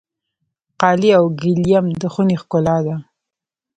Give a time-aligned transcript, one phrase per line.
[0.81, 2.95] قالي او ګلیم د خونې ښکلا ده.